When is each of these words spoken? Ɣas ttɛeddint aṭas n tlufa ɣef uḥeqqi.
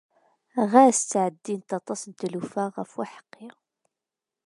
Ɣas 0.71 0.97
ttɛeddint 1.01 1.69
aṭas 1.79 2.01
n 2.05 2.11
tlufa 2.19 2.65
ɣef 2.75 2.91
uḥeqqi. 3.01 3.47